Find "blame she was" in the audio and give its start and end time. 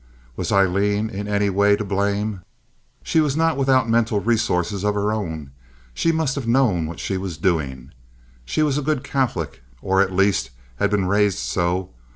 1.85-3.37